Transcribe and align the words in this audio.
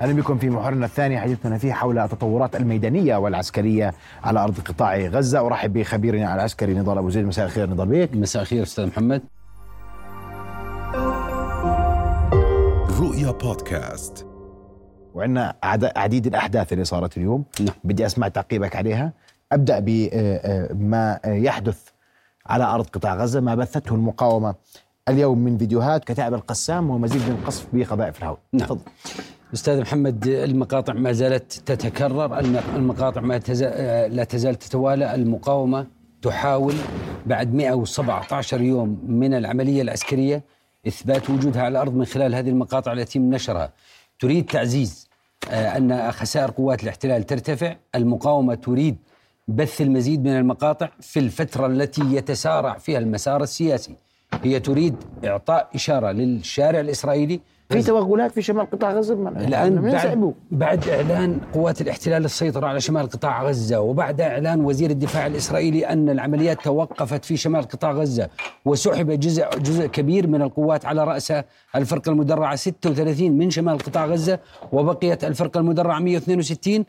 أهلا 0.00 0.12
بكم 0.12 0.38
في 0.38 0.50
محورنا 0.50 0.86
الثاني 0.86 1.20
حديثنا 1.20 1.58
فيه 1.58 1.72
حول 1.72 1.98
التطورات 1.98 2.56
الميدانية 2.56 3.16
والعسكرية 3.16 3.94
على 4.24 4.40
أرض 4.40 4.60
قطاع 4.60 4.96
غزة. 4.96 5.46
أرحب 5.46 5.72
بخبيرنا 5.72 6.34
العسكري 6.34 6.74
نضال 6.74 6.98
أبو 6.98 7.10
زيد. 7.10 7.26
مساء 7.26 7.46
الخير 7.46 7.70
نضال 7.70 7.88
بيك. 7.88 8.14
مساء 8.14 8.42
الخير 8.42 8.62
أستاذ 8.62 8.86
محمد. 8.86 9.22
رؤيا 13.00 13.30
بودكاست. 13.30 14.26
وعندنا 15.14 15.54
عديد 15.96 16.26
الأحداث 16.26 16.72
اللي 16.72 16.84
صارت 16.84 17.16
اليوم. 17.16 17.44
نعم. 17.60 17.74
بدي 17.84 18.06
أسمع 18.06 18.28
تعقيبك 18.28 18.76
عليها. 18.76 19.12
أبدأ 19.52 19.78
بما 19.78 21.20
يحدث 21.24 21.88
على 22.46 22.64
أرض 22.64 22.86
قطاع 22.86 23.14
غزة 23.14 23.40
ما 23.40 23.54
بثته 23.54 23.94
المقاومة 23.94 24.54
اليوم 25.08 25.38
من 25.38 25.58
فيديوهات 25.58 26.04
كتائب 26.04 26.34
القسام 26.34 26.90
ومزيد 26.90 27.22
من 27.22 27.36
القصف 27.40 27.66
بقذائف 27.72 28.18
الهواء 28.18 28.38
نعم. 28.52 28.66
تفضل. 28.66 28.80
أستاذ 29.54 29.80
محمد 29.80 30.26
المقاطع 30.26 30.92
ما 30.92 31.12
زالت 31.12 31.52
تتكرر 31.52 32.38
الم- 32.38 32.60
المقاطع 32.76 33.20
ما 33.20 33.38
تزال 33.38 34.16
لا 34.16 34.24
تزال 34.24 34.54
تتوالى 34.54 35.14
المقاومة 35.14 35.86
تحاول 36.22 36.74
بعد 37.26 37.54
117 37.54 38.60
يوم 38.60 39.00
من 39.06 39.34
العملية 39.34 39.82
العسكرية 39.82 40.42
إثبات 40.88 41.30
وجودها 41.30 41.62
على 41.62 41.72
الأرض 41.72 41.94
من 41.94 42.04
خلال 42.04 42.34
هذه 42.34 42.48
المقاطع 42.48 42.92
التي 42.92 43.18
نشرها. 43.18 43.72
تريد 44.20 44.46
تعزيز 44.46 45.08
آه، 45.50 45.76
أن 45.76 46.10
خسائر 46.12 46.50
قوات 46.50 46.82
الاحتلال 46.82 47.22
ترتفع 47.26 47.76
المقاومة 47.94 48.54
تريد 48.54 48.96
بث 49.48 49.80
المزيد 49.80 50.24
من 50.24 50.36
المقاطع 50.36 50.88
في 51.00 51.20
الفترة 51.20 51.66
التي 51.66 52.02
يتسارع 52.14 52.78
فيها 52.78 52.98
المسار 52.98 53.42
السياسي. 53.42 53.96
هي 54.44 54.60
تريد 54.60 54.94
إعطاء 55.24 55.68
إشارة 55.74 56.12
للشارع 56.12 56.80
الإسرائيلي 56.80 57.40
في 57.68 57.82
توغلات 57.82 58.32
في 58.32 58.42
شمال 58.42 58.70
قطاع 58.70 58.92
غزة 58.92 59.14
الآن 59.14 59.72
من 59.72 59.90
بعد؟ 59.90 60.34
بعد 60.50 60.88
إعلان 60.88 61.40
قوات 61.54 61.80
الاحتلال 61.80 62.24
السيطرة 62.24 62.66
على 62.66 62.80
شمال 62.80 63.10
قطاع 63.10 63.42
غزة 63.42 63.80
وبعد 63.80 64.20
إعلان 64.20 64.64
وزير 64.64 64.90
الدفاع 64.90 65.26
الإسرائيلي 65.26 65.86
أن 65.86 66.08
العمليات 66.08 66.62
توقفت 66.64 67.24
في 67.24 67.36
شمال 67.36 67.62
قطاع 67.62 67.92
غزة 67.92 68.28
وسحب 68.64 69.10
جزء 69.20 69.48
جزء 69.58 69.86
كبير 69.86 70.26
من 70.26 70.42
القوات 70.42 70.84
على 70.84 71.04
رأس 71.04 71.32
الفرقه 71.76 72.10
المدرعة 72.10 72.56
36 72.56 73.30
من 73.32 73.50
شمال 73.50 73.78
قطاع 73.78 74.06
غزة 74.06 74.38
وبقيت 74.72 75.24
الفرقه 75.24 75.60
المدرعة 75.60 75.98
162 75.98 76.84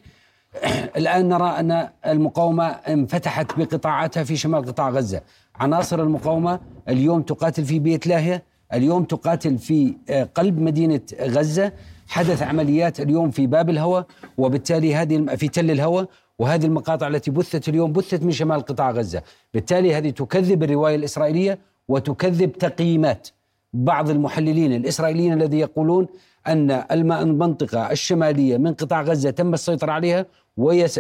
الآن 0.98 1.30
نرى 1.30 1.50
أن 1.50 1.90
المقاومة 2.06 2.66
انفتحت 2.68 3.60
بقطاعاتها 3.60 4.24
في 4.24 4.36
شمال 4.36 4.66
قطاع 4.66 4.90
غزة 4.90 5.22
عناصر 5.56 6.02
المقاومة 6.02 6.60
اليوم 6.90 7.22
تقاتل 7.22 7.66
في 7.66 7.80
بيت 7.80 8.08
لاهية 8.08 8.44
اليوم 8.74 9.04
تقاتل 9.04 9.58
في 9.58 9.96
آه، 10.10 10.24
قلب 10.24 10.60
مدينة 10.62 11.02
غزة. 11.22 11.72
حدث 12.08 12.44
عمليات 12.44 13.00
اليوم 13.00 13.32
في 13.32 13.48
باب 13.48 13.70
الهوى 13.70 14.06
وبالتالي 14.38 14.96
هذه 14.96 15.36
في 15.36 15.48
تل 15.48 15.72
الهوى 15.72 16.08
وهذه 16.40 16.66
المقاطع 16.66 17.08
التي 17.08 17.32
بثت 17.32 17.70
اليوم 17.70 17.92
بثت 17.94 18.24
من 18.24 18.32
شمال 18.32 18.62
قطاع 18.62 18.92
غزة. 18.92 19.22
بالتالي 19.54 19.96
هذه 19.96 20.10
تكذب 20.10 20.64
الرواية 20.64 20.96
الإسرائيلية 20.96 21.60
وتكذب 21.88 22.52
تقييمات 22.52 23.28
بعض 23.74 24.10
المحللين 24.10 24.74
الإسرائيليين 24.74 25.34
الذي 25.34 25.60
يقولون 25.60 26.08
أن 26.48 26.72
الم- 26.72 27.12
المنطقة 27.12 27.92
الشمالية 27.92 28.58
من 28.58 28.74
قطاع 28.74 29.02
غزة 29.02 29.30
تم 29.30 29.54
السيطرة 29.54 29.92
عليها 29.92 30.26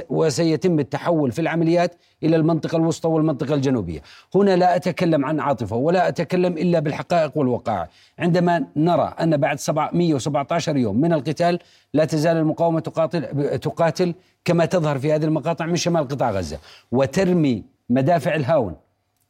وسيتم 0.09 0.79
التحول 0.79 1.31
في 1.31 1.41
العمليات 1.41 1.95
إلى 2.23 2.35
المنطقة 2.35 2.75
الوسطى 2.75 3.09
والمنطقة 3.09 3.53
الجنوبية. 3.53 4.01
هنا 4.35 4.55
لا 4.55 4.75
أتكلم 4.75 5.25
عن 5.25 5.39
عاطفة 5.39 5.75
ولا 5.75 6.07
أتكلم 6.07 6.57
إلا 6.57 6.79
بالحقائق 6.79 7.37
والوقائع 7.37 7.89
عندما 8.19 8.65
نرى 8.75 9.13
أن 9.19 9.37
بعد 9.37 9.59
717 9.59 10.77
يوم 10.77 11.01
من 11.01 11.13
القتال 11.13 11.59
لا 11.93 12.05
تزال 12.05 12.37
المقاومة 12.37 12.79
تقاتل, 12.79 13.59
تقاتل 13.59 14.13
كما 14.45 14.65
تظهر 14.65 14.99
في 14.99 15.13
هذه 15.13 15.25
المقاطع 15.25 15.65
من 15.65 15.75
شمال 15.75 16.07
قطاع 16.07 16.31
غزة. 16.31 16.59
وترمي 16.91 17.63
مدافع 17.89 18.35
الهاون 18.35 18.75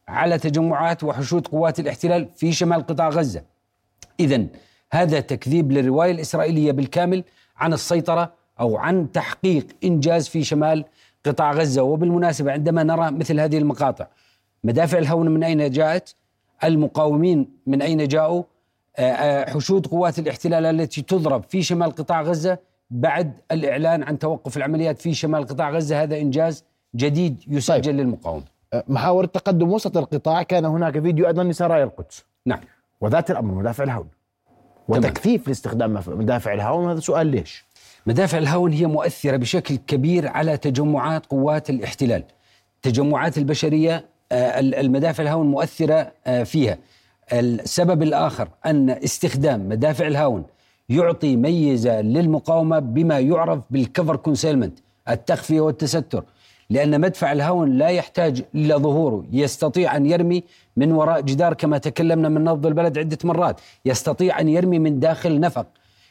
على 0.07 0.37
تجمعات 0.37 1.03
وحشود 1.03 1.47
قوات 1.47 1.79
الاحتلال 1.79 2.29
في 2.35 2.51
شمال 2.51 2.85
قطاع 2.85 3.09
غزة. 3.09 3.41
إذا 4.19 4.45
هذا 4.91 5.19
تكذيب 5.19 5.71
للرواية 5.71 6.11
الإسرائيلية 6.11 6.71
بالكامل 6.71 7.23
عن 7.57 7.73
السيطرة 7.73 8.33
أو 8.59 8.77
عن 8.77 9.11
تحقيق 9.11 9.67
إنجاز 9.83 10.27
في 10.27 10.43
شمال 10.43 10.85
قطاع 11.25 11.51
غزة. 11.51 11.81
وبالمناسبة 11.81 12.51
عندما 12.51 12.83
نرى 12.83 13.11
مثل 13.11 13.39
هذه 13.39 13.57
المقاطع 13.57 14.07
مدافع 14.63 14.97
الهون 14.97 15.29
من 15.29 15.43
أين 15.43 15.71
جاءت؟ 15.71 16.15
المقاومين 16.63 17.49
من 17.67 17.81
أين 17.81 18.07
جاءوا؟ 18.07 18.43
آه، 18.97 19.01
آه، 19.01 19.49
حشود 19.49 19.87
قوات 19.87 20.19
الاحتلال 20.19 20.65
التي 20.65 21.01
تضرب 21.01 21.43
في 21.43 21.63
شمال 21.63 21.91
قطاع 21.91 22.21
غزة 22.21 22.57
بعد 22.91 23.33
الإعلان 23.51 24.03
عن 24.03 24.19
توقف 24.19 24.57
العمليات 24.57 25.01
في 25.01 25.13
شمال 25.13 25.47
قطاع 25.47 25.71
غزة. 25.71 26.03
هذا 26.03 26.17
إنجاز 26.17 26.63
جديد 26.95 27.43
يسجل 27.47 27.83
طيب. 27.83 27.95
للمقاومة. 27.95 28.43
محاور 28.87 29.23
التقدم 29.23 29.71
وسط 29.71 29.97
القطاع 29.97 30.43
كان 30.43 30.65
هناك 30.65 30.99
فيديو 30.99 31.27
أيضا 31.27 31.43
لسرايا 31.43 31.83
القدس. 31.83 32.25
نعم. 32.45 32.59
وذات 33.01 33.31
الأمر 33.31 33.53
مدافع 33.53 33.83
الهون. 33.83 34.07
وتكثيف 34.87 35.47
لاستخدام 35.47 35.99
مدافع 36.07 36.53
الهون. 36.53 36.89
هذا 36.89 36.99
سؤال 36.99 37.27
ليش؟ 37.27 37.65
مدافع 38.07 38.37
الهون 38.37 38.73
هي 38.73 38.85
مؤثرة 38.85 39.37
بشكل 39.37 39.75
كبير 39.75 40.27
على 40.27 40.57
تجمعات 40.57 41.25
قوات 41.25 41.69
الاحتلال. 41.69 42.23
تجمعات 42.81 43.37
البشرية 43.37 44.05
آه، 44.31 44.59
المدافع 44.59 45.23
الهون 45.23 45.47
مؤثرة 45.47 46.11
آه، 46.27 46.43
فيها. 46.43 46.77
السبب 47.33 48.03
الآخر 48.03 48.49
أن 48.65 48.89
استخدام 48.89 49.69
مدافع 49.69 50.07
الهون 50.07 50.43
يعطي 50.89 51.35
ميزة 51.35 52.01
للمقاومة 52.01 52.79
بما 52.79 53.19
يعرف 53.19 53.59
بالكفر 53.69 54.15
كونسيلمنت 54.15 54.79
التخفية 55.09 55.61
والتستر. 55.61 56.23
لأن 56.69 57.01
مدفع 57.01 57.31
الهون 57.31 57.77
لا 57.77 57.87
يحتاج 57.87 58.43
إلى 58.55 58.75
ظهوره 58.75 59.25
يستطيع 59.31 59.95
أن 59.95 60.05
يرمي 60.05 60.43
من 60.77 60.91
وراء 60.91 61.21
جدار 61.21 61.53
كما 61.53 61.77
تكلمنا 61.77 62.29
من 62.29 62.43
نبض 62.43 62.65
البلد 62.65 62.97
عدة 62.97 63.17
مرات. 63.23 63.61
يستطيع 63.85 64.39
أن 64.39 64.49
يرمي 64.49 64.79
من 64.79 64.99
داخل 64.99 65.39
نفق. 65.39 65.67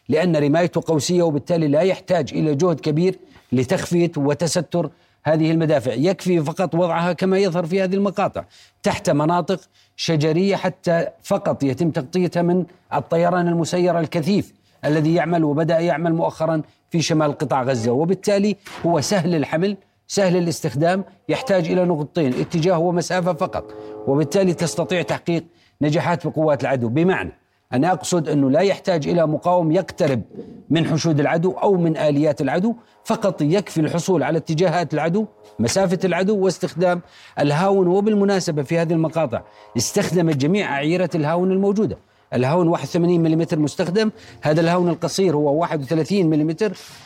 لأن 0.08 0.36
رمايته 0.36 0.82
قوسية 0.86 1.22
وبالتالي 1.22 1.68
لا 1.68 1.80
يحتاج 1.80 2.34
إلى 2.34 2.54
جهد 2.54 2.80
كبير 2.80 3.18
لتخفية 3.52 4.12
وتستر 4.16 4.90
هذه 5.24 5.50
المدافع. 5.50 5.92
يكفي 5.92 6.42
فقط 6.42 6.74
وضعها 6.74 7.12
كما 7.12 7.38
يظهر 7.38 7.66
في 7.66 7.82
هذه 7.82 7.94
المقاطع. 7.94 8.44
تحت 8.82 9.10
مناطق 9.10 9.60
شجرية 9.96 10.56
حتى 10.56 11.06
فقط 11.22 11.62
يتم 11.62 11.90
تغطيتها 11.90 12.42
من 12.42 12.64
الطيران 12.94 13.48
المسير 13.48 13.98
الكثيف 14.00 14.52
الذي 14.84 15.14
يعمل 15.14 15.44
وبدأ 15.44 15.78
يعمل 15.78 16.14
مؤخرا 16.14 16.62
في 16.90 17.02
شمال 17.02 17.38
قطاع 17.38 17.62
غزة. 17.62 17.92
وبالتالي 17.92 18.56
هو 18.86 19.00
سهل 19.00 19.34
الحمل 19.34 19.76
سهل 20.08 20.36
الاستخدام 20.36 21.04
يحتاج 21.28 21.70
إلى 21.70 21.84
نقطتين 21.84 22.34
اتجاه 22.40 22.78
ومسافة 22.78 23.32
فقط. 23.32 23.74
وبالتالي 24.06 24.54
تستطيع 24.54 25.02
تحقيق 25.02 25.44
نجاحات 25.82 26.26
بقوات 26.26 26.62
العدو. 26.62 26.88
بمعنى 26.88 27.32
أنا 27.72 27.93
أقصد 27.93 28.28
أنه 28.28 28.50
لا 28.50 28.60
يحتاج 28.60 29.09
إلى 29.09 29.27
مقاوم 29.27 29.72
يقترب 29.72 30.22
من 30.71 30.87
حشود 30.87 31.21
العدو 31.21 31.50
أو 31.50 31.77
من 31.77 31.97
آليات 31.97 32.41
العدو 32.41 32.75
فقط 33.04 33.43
يكفي 33.43 33.81
الحصول 33.81 34.22
على 34.22 34.38
اتجاهات 34.38 34.94
العدو 34.94 35.27
مسافة 35.59 35.99
العدو 36.04 36.38
واستخدام 36.38 37.00
الهاون 37.38 37.87
وبالمناسبة 37.87 38.62
في 38.62 38.78
هذه 38.78 38.93
المقاطع 38.93 39.43
استخدمت 39.77 40.37
جميع 40.37 40.75
أعيرة 40.75 41.10
الهاون 41.15 41.53
الموجودة. 41.53 41.99
الهاون 42.34 42.69
81 42.69 43.21
ملم 43.21 43.47
مستخدم 43.53 44.10
هذا 44.43 44.60
الهاون 44.60 44.88
القصير 44.88 45.37
هو 45.37 45.53
31 45.53 46.27
ملم 46.27 46.56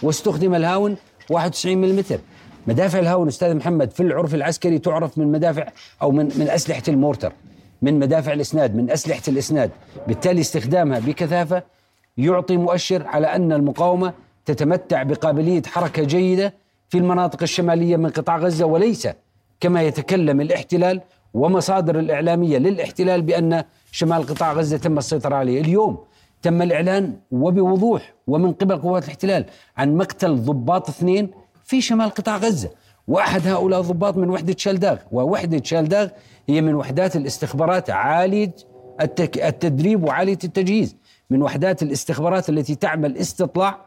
واستخدم 0.02 0.54
الهاون 0.54 0.96
91 1.30 1.78
ملم 1.78 2.04
مدافع 2.66 2.98
الهاون 2.98 3.28
أستاذ 3.28 3.54
محمد 3.54 3.90
في 3.90 4.00
العرف 4.02 4.34
العسكري 4.34 4.78
تعرف 4.78 5.18
من 5.18 5.32
مدافع 5.32 5.68
أو 6.02 6.10
من 6.10 6.24
من 6.24 6.48
أسلحة 6.48 6.82
ال 6.88 6.94
mortar. 6.94 7.32
من 7.82 7.98
مدافع 7.98 8.32
الإسناد 8.32 8.76
من 8.76 8.90
أسلحة 8.90 9.22
الإسناد. 9.28 9.70
بالتالي 10.06 10.40
استخدامها 10.40 10.98
بكثافة 10.98 11.62
يعطي 12.16 12.56
مؤشر 12.56 13.06
على 13.06 13.26
أن 13.26 13.52
المقاومة 13.52 14.12
تتمتع 14.44 15.02
بقابلية 15.02 15.62
حركة 15.66 16.04
جيدة 16.04 16.54
في 16.88 16.98
المناطق 16.98 17.42
الشمالية 17.42 17.96
من 17.96 18.10
قطاع 18.10 18.38
غزة 18.38 18.64
وليس 18.66 19.08
كما 19.60 19.82
يتكلم 19.82 20.40
الاحتلال 20.40 21.00
ومصادر 21.34 21.98
الإعلامية 21.98 22.58
للاحتلال 22.58 23.22
بأن 23.22 23.64
شمال 23.92 24.26
قطاع 24.26 24.52
غزة 24.52 24.76
تم 24.76 24.98
السيطرة 24.98 25.34
عليه. 25.34 25.60
اليوم 25.60 25.98
تم 26.42 26.62
الإعلان 26.62 27.16
وبوضوح 27.30 28.14
ومن 28.26 28.52
قبل 28.52 28.76
قوات 28.76 29.04
الاحتلال 29.04 29.44
عن 29.76 29.96
مقتل 29.96 30.36
ضباط 30.36 30.88
اثنين 30.88 31.30
في 31.64 31.80
شمال 31.80 32.10
قطاع 32.10 32.36
غزة. 32.36 32.70
واحد 33.10 33.46
هؤلاء 33.48 33.80
الضباط 33.80 34.16
من 34.16 34.30
وحدة 34.30 34.54
شلداغ 34.58 34.96
ووحدة 35.12 35.60
شلداغ 35.64 36.08
هي 36.48 36.60
من 36.60 36.74
وحدات 36.74 37.16
الاستخبارات 37.16 37.90
عاليه. 37.90 38.52
التدريب 39.36 40.04
وعالية 40.04 40.38
التجهيز 40.44 40.96
من 41.30 41.42
وحدات 41.42 41.82
الاستخبارات 41.82 42.48
التي 42.48 42.74
تعمل 42.74 43.16
استطلاع 43.16 43.78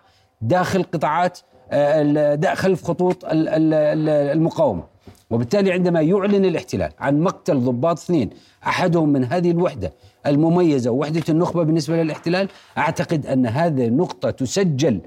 داخل 0.42 0.84
قطاعات 0.84 1.40
آه، 1.72 2.54
خلف 2.54 2.84
خطوط 2.84 3.26
ال- 3.26 3.48
ال- 3.50 3.74
ال- 3.74 4.10
المقاومة 4.10 4.84
وبالتالي 5.30 5.72
عندما 5.72 6.02
يعلن 6.02 6.46
الاحتلال 6.46 6.92
عن 7.00 7.20
مقتل 7.20 7.60
ضباط 7.60 8.00
اثنين 8.00 8.30
أحدهم 8.68 9.10
من 9.10 9.24
هذه 9.26 9.52
الوحدة 9.52 9.94
المميزة 10.26 10.92
ووحدة 10.92 11.24
النخبة 11.30 11.64
بالنسبة 11.64 12.04
للاحتلال 12.04 12.50
أعتقد 12.78 13.26
أن 13.26 13.46
هذه 13.46 13.88
نقطه 13.90 14.30
تسجل 14.30 15.00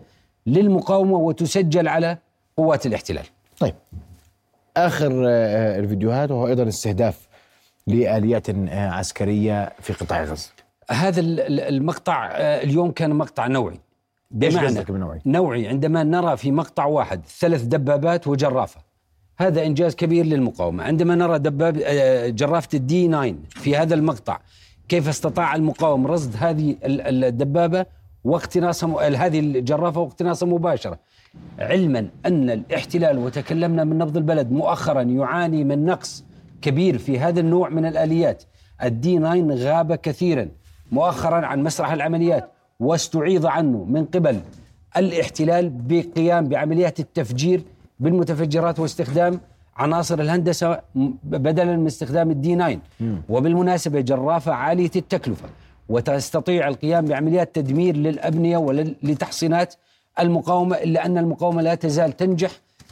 للمقاومة 0.46 1.16
وتسجل 1.18 1.88
على 1.88 2.18
قوات 2.56 2.86
الاحتلال 2.86 3.24
طيب 3.60 3.74
آخر 4.76 5.12
آه، 5.26 5.30
آه، 5.30 5.78
الفيديوهات 5.78 6.30
وهو 6.30 6.46
أيضا 6.46 6.68
استهداف 6.68 7.28
لآليات 7.86 8.50
آه، 8.50 8.88
عسكرية 8.90 9.72
في 9.80 9.92
قطاع 9.92 10.24
غزة. 10.24 10.50
هذا 10.90 11.20
ال- 11.20 11.40
ال- 11.40 11.60
المقطع 11.60 12.30
اليوم 12.36 12.90
كان 12.90 13.10
مقطع 13.14 13.46
نوعي. 13.46 13.80
بمعنى 14.30 14.84
بنوعي؟ 14.84 15.20
نوعي؟ 15.26 15.68
عندما 15.68 16.02
نرى 16.04 16.36
في 16.36 16.50
مقطع 16.52 16.84
واحد 16.84 17.20
ثلاث 17.38 17.62
دبابات 17.62 18.26
وجرافة 18.26 18.80
هذا 19.38 19.66
إنجاز 19.66 19.94
كبير 19.94 20.24
للمقاومة. 20.26 20.84
عندما 20.84 21.14
نرى 21.14 21.38
دباب 21.38 21.78
جرافة 22.36 22.68
الدي 22.74 23.08
9 23.08 23.34
في 23.50 23.76
هذا 23.76 23.94
المقطع 23.94 24.38
كيف 24.88 25.08
استطاع 25.08 25.54
المقاوم 25.54 26.06
رصد 26.06 26.34
هذه 26.38 26.70
ال- 26.84 27.00
ال- 27.00 27.24
الدبابة؟ 27.24 27.86
واقتناصها 28.24 29.08
هذه 29.26 29.40
الجرافة 29.40 30.00
واقتناصها 30.00 30.48
مباشرة. 30.48 30.98
علما 31.58 32.08
أن 32.26 32.50
الاحتلال 32.50 33.18
وتكلمنا 33.18 33.84
من 33.84 33.98
نبض 33.98 34.16
البلد 34.16 34.52
مؤخرا 34.52 35.02
يعاني 35.02 35.64
من 35.64 35.84
نقص 35.84 36.24
كبير 36.62 36.98
في 36.98 37.18
هذا 37.18 37.40
النوع 37.40 37.68
من 37.68 37.86
الآليات. 37.86 38.42
الدي 38.82 39.18
9 39.18 39.54
غاب 39.54 39.94
كثيرا 39.94 40.48
مؤخرا 40.92 41.46
عن 41.46 41.62
مسرح 41.62 41.92
العمليات 41.92 42.50
واستعيض 42.80 43.46
عنه 43.46 43.84
من 43.84 44.04
قبل. 44.04 44.40
الاحتلال 44.96 45.68
بقيام 45.68 46.48
بعمليات 46.48 47.00
التفجير 47.00 47.62
بالمتفجرات 48.00 48.80
واستخدام 48.80 49.40
عناصر 49.76 50.20
الهندسة 50.20 50.80
بدلا 51.24 51.76
من 51.76 51.86
استخدام 51.86 52.30
الدي 52.30 52.56
9 52.56 52.78
وبالمناسبة 53.28 54.00
جرافه 54.00 54.52
عالية 54.52 54.90
التكلفة. 54.96 55.48
وتستطيع 55.88 56.68
القيام 56.68 57.04
بعمليات 57.04 57.54
تدمير 57.54 57.96
للأبنية 57.96 58.56
ولتحصينات 58.56 59.74
المقاومة 60.20 60.76
إلا 60.76 61.06
أن 61.06 61.18
المقاومة 61.18 61.62
لا 61.62 61.74
تزال 61.74 62.16
تنجح 62.16 62.50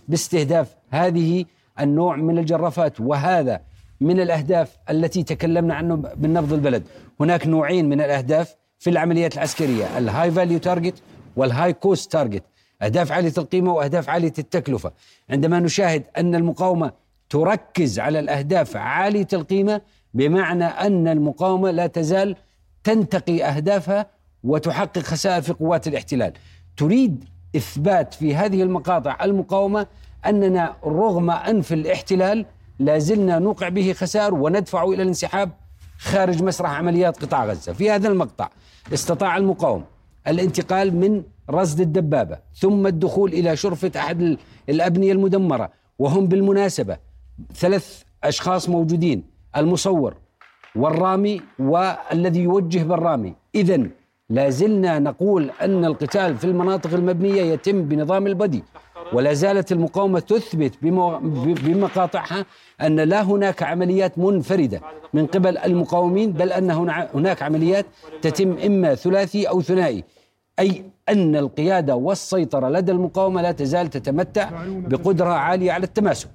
باستهداف 0.08 0.74
هذه 0.90 1.44
النوع 1.80 2.16
من 2.16 2.38
الجرافات 2.38 3.00
وهذا 3.00 3.60
من 4.00 4.20
الأهداف 4.20 4.76
التي 4.90 5.22
تكلمنا 5.22 5.74
عنه 5.74 5.94
بالنبض 5.94 6.52
البلد. 6.52 6.82
هناك 7.20 7.46
نوعين 7.46 7.88
من 7.88 8.00
الأهداف 8.00 8.56
في 8.78 8.90
العمليات 8.90 9.34
العسكرية 9.34 9.98
ال 9.98 10.30
high 10.30 10.43
value 10.43 10.58
target 10.58 10.94
وال 11.36 11.72
high 11.72 11.92
cost 11.92 12.12
target 12.12 12.42
أهداف 12.82 13.12
عالية 13.12 13.32
القيمة 13.38 13.72
وأهداف 13.72 14.08
عالية 14.08 14.32
التكلفة. 14.38 14.92
عندما 15.30 15.60
نشاهد 15.60 16.02
أن 16.18 16.34
المقاومة 16.34 16.92
تركز 17.30 18.00
على 18.00 18.18
الأهداف 18.18 18.76
عالية 18.76 19.28
القيمة 19.32 19.80
بمعنى 20.14 20.64
أن 20.64 21.08
المقاومة 21.08 21.70
لا 21.70 21.86
تزال 21.86 22.36
تنتقي 22.84 23.44
أهدافها 23.44 24.06
وتحقق 24.44 24.98
خسائر 24.98 25.42
في 25.42 25.52
قوات 25.52 25.88
الاحتلال. 25.88 26.32
تريد 26.76 27.24
إثبات 27.56 28.14
في 28.14 28.34
هذه 28.34 28.62
المقاطع 28.62 29.16
المقاومة 29.24 29.86
أننا 30.26 30.76
رغم 30.84 31.30
أنف 31.30 31.72
الاحتلال 31.72 32.46
لا 32.78 32.98
زلنا 32.98 33.38
نوقع 33.38 33.68
به 33.68 33.92
خسائر 33.92 34.34
وندفع 34.34 34.84
إلى 34.84 35.02
الانسحاب 35.02 35.50
خارج 35.98 36.42
مسرح 36.42 36.70
عمليات 36.70 37.22
قطاع 37.24 37.44
غزة. 37.46 37.72
في 37.72 37.90
هذا 37.90 38.08
المقطع 38.08 38.48
استطاع 38.94 39.36
المقاوم 39.36 39.84
الانتقال 40.28 40.96
من 40.96 41.22
رصد 41.50 41.80
الدبابة 41.80 42.38
ثم 42.54 42.86
الدخول 42.86 43.32
إلى 43.32 43.56
شرفة 43.56 43.92
أحد 43.96 44.20
ال- 44.22 44.38
الأبنية 44.68 45.12
المدمرة 45.12 45.70
وهم 45.98 46.26
بالمناسبة 46.26 46.96
ثلاث 47.54 48.02
أشخاص 48.24 48.68
موجودين 48.68 49.24
المصور 49.56 50.14
والرامي 50.76 51.40
والذي 51.58 52.40
يوجه 52.40 52.82
بالرامي. 52.82 53.34
اذا 53.54 53.86
لا 54.30 54.50
زلنا 54.50 54.98
نقول 54.98 55.50
أن 55.62 55.84
القتال 55.84 56.36
في 56.36 56.44
المناطق 56.44 56.94
المبنية 56.94 57.42
يتم 57.42 57.82
بنظام 57.82 58.26
البدي 58.26 58.62
ولا 59.12 59.32
زالت 59.32 59.72
المقاومة 59.72 60.20
تثبت 60.20 60.72
بمقاطعها 61.64 62.44
أن 62.80 63.00
لا 63.00 63.22
هناك 63.22 63.62
عمليات 63.62 64.18
منفردة 64.18 64.80
من 65.14 65.26
قبل 65.26 65.58
المقاومين 65.58 66.32
بل 66.32 66.52
هنا- 66.52 67.08
هناك 67.14 67.42
عمليات 67.42 67.86
تتم 68.22 68.56
إما 68.66 68.94
ثلاثي 68.94 69.48
أو 69.48 69.62
ثنائي. 69.62 70.04
أي 70.58 70.84
أن 71.08 71.36
القيادة 71.36 71.96
والسيطرة 71.96 72.68
لدى 72.68 72.92
المقاومة 72.92 73.42
لا 73.42 73.52
تزال 73.52 73.90
تتمتع 73.90 74.50
بقدرة 74.68 75.28
عالية 75.32 75.72
على 75.72 75.84
التماسك. 75.84 76.28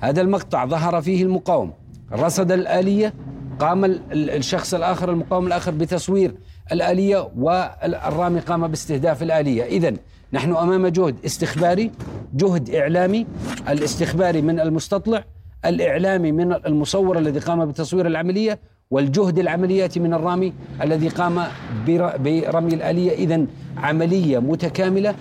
هذا 0.00 0.20
المقطع 0.20 0.66
ظهر 0.66 1.02
فيه 1.02 1.22
المقاوم. 1.22 1.72
رصد 2.12 2.52
الآلية 2.52 3.14
قام 3.58 3.84
ال- 3.84 4.00
ال- 4.12 4.30
الشخص 4.30 4.74
الآخر 4.74 5.10
المقاوم 5.10 5.46
الآخر 5.46 5.70
بتصوير 5.70 6.34
الآلية 6.72 7.30
والرامي 7.38 8.40
قام 8.40 8.68
باستهداف 8.68 9.22
الآلية. 9.22 9.64
إذا 9.64 9.92
نحن 10.32 10.56
أمام 10.56 10.86
جهد 10.86 11.16
استخباري 11.24 11.90
جهد 12.34 12.70
إعلامي 12.70 13.26
الاستخباري 13.68 14.42
من 14.42 14.60
المستطلع 14.60 15.24
الإعلامي 15.64 16.32
من 16.32 16.52
المصور 16.52 17.18
الذي 17.18 17.38
قام 17.38 17.66
بتصوير 17.66 18.06
العملية 18.06 18.58
والجهد 18.90 19.38
العملياتي 19.38 20.00
من 20.00 20.14
الرامي 20.14 20.52
الذي 20.82 21.08
قام 21.08 21.44
بر- 21.86 22.16
برمي 22.16 22.74
الآلية. 22.74 23.12
إذا 23.12 23.46
عملية 23.76 24.38
متكاملة 24.38 25.14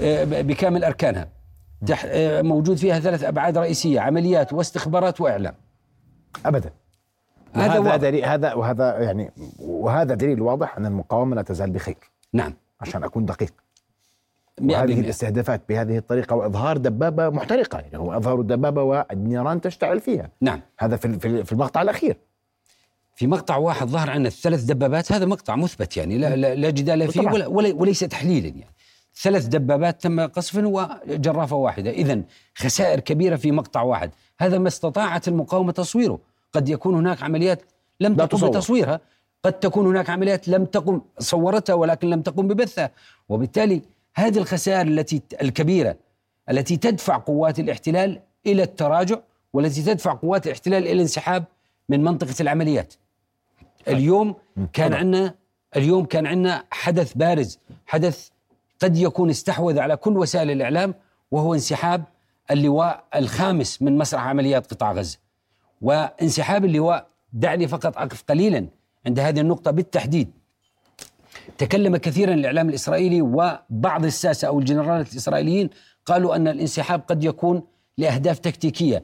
آه، 0.00 0.24
بكامل 0.24 0.84
أركانها. 0.84 1.28
آه، 2.06 2.42
موجود 2.42 2.76
فيها 2.76 3.00
ثلاث 3.00 3.24
أبعاد 3.24 3.58
رئيسية 3.58 4.00
عمليات 4.00 4.52
واستخبارات 4.52 5.20
وإعلام. 5.20 5.54
ابدا. 6.46 6.70
هذا 7.56 7.80
هذا. 7.80 7.96
دليل 7.96 8.24
هذا 8.24 8.54
وهذا 8.54 8.98
يعني 8.98 9.30
وهذا 9.58 10.14
دليل 10.14 10.42
واضح 10.42 10.76
أن 10.76 10.86
المقاومة 10.86 11.36
لا 11.36 11.42
تزال 11.42 11.70
بخير. 11.70 11.96
نعم. 12.32 12.54
عشان 12.80 13.04
أكون 13.04 13.24
دقيق. 13.24 13.52
وهذه. 14.60 15.00
الاستهدافات 15.00 15.62
بهذه 15.68 15.98
الطريقة 15.98 16.36
وإظهار 16.36 16.76
دبابة 16.76 17.30
محترقة 17.30 17.78
يعني 17.78 17.98
هو 17.98 18.16
اظهروا 18.16 18.40
الدبابه 18.40 18.82
والنيران 18.82 19.60
تشتعل 19.60 20.00
فيها. 20.00 20.30
نعم. 20.40 20.60
هذا 20.78 20.96
في 20.96 21.18
في 21.44 21.52
المقطع 21.52 21.82
الأخير. 21.82 22.16
في 23.16 23.26
مقطع 23.26 23.56
واحد 23.56 23.88
ظهر 23.88 24.10
عنا 24.10 24.28
الثلاث 24.28 24.62
دبابات 24.62 25.12
هذا 25.12 25.26
مقطع 25.26 25.56
مثبت 25.56 25.96
يعني 25.96 26.18
لا, 26.18 26.36
لا, 26.36 26.54
لا 26.54 26.70
جدال 26.70 27.12
فيه. 27.12 27.20
ولا, 27.20 27.46
ولا 27.46 27.74
وليس 27.74 28.00
تحليلا 28.00 28.48
يعني. 28.48 28.74
ثلاث 29.22 29.46
دبابات 29.46 30.02
تم 30.02 30.20
قصفا 30.20 30.66
وجرافة 30.66 31.56
واحدة. 31.56 31.90
إذا 31.90 32.22
خسائر 32.54 33.00
كبيرة 33.00 33.36
في 33.36 33.52
مقطع 33.52 33.82
واحد. 33.82 34.10
هذا 34.38 34.58
ما 34.58 34.68
استطاعت 34.68 35.28
المقاومة 35.28 35.72
تصويره. 35.72 36.18
قد 36.56 36.68
يكون 36.68 36.94
هناك 36.94 37.22
عمليات 37.22 37.62
لم 38.00 38.14
تقم 38.14 38.26
تصور. 38.26 38.50
بتصويرها. 38.50 39.00
قد 39.44 39.52
تكون 39.52 39.86
هناك 39.86 40.10
عمليات 40.10 40.48
لم 40.48 40.64
تقم 40.64 41.00
صورتها 41.18 41.74
ولكن 41.74 42.10
لم 42.10 42.22
تقم 42.22 42.48
ببثها. 42.48 42.90
وبالتالي 43.28 43.82
هذه 44.14 44.38
الخسائر 44.38 44.86
التي 44.86 45.22
الكبيرة 45.42 45.96
التي 46.50 46.76
تدفع 46.76 47.16
قوات 47.16 47.58
الاحتلال 47.58 48.20
إلى 48.46 48.62
التراجع 48.62 49.18
والتي 49.52 49.82
تدفع 49.82 50.12
قوات 50.12 50.46
الاحتلال 50.46 50.82
إلى 50.82 50.92
الانسحاب 50.92 51.44
من 51.88 52.04
منطقة 52.04 52.34
العمليات. 52.40 52.94
اليوم 53.88 54.34
كان. 54.72 54.94
عندنا 54.94 55.34
اليوم 55.76 56.04
كان 56.04 56.26
عندنا 56.26 56.64
حدث 56.70 57.12
بارز. 57.14 57.58
حدث 57.86 58.28
قد 58.82 58.96
يكون 58.96 59.30
استحوذ 59.30 59.78
على 59.78 59.96
كل 59.96 60.18
وسائل 60.18 60.50
الإعلام 60.50 60.94
وهو 61.30 61.54
انسحاب 61.54 62.04
اللواء 62.50 63.04
الخامس 63.14 63.82
من 63.82 63.98
مسرح 63.98 64.24
عمليات 64.24 64.70
قطاع 64.70 64.92
غزة. 64.92 65.18
وانسحاب 65.82 66.64
اللواء 66.64 67.06
دعني 67.32 67.68
فقط 67.68 67.98
أقف 67.98 68.22
قليلا 68.28 68.66
عند 69.06 69.20
هذه 69.20 69.40
النقطة 69.40 69.70
بالتحديد 69.70 70.30
تكلم 71.58 71.96
كثيرا 71.96 72.34
الإعلام 72.34 72.68
الإسرائيلي 72.68 73.22
وبعض 73.22 74.04
الساسة 74.04 74.48
أو 74.48 74.58
الجنرالات 74.58 75.12
الإسرائيليين 75.12 75.70
قالوا 76.06 76.36
أن 76.36 76.48
الانسحاب 76.48 77.02
قد 77.08 77.24
يكون 77.24 77.62
لأهداف 77.98 78.38
تكتيكية. 78.38 79.02